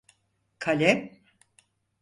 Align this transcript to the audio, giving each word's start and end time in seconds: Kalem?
Kalem? 0.59 1.19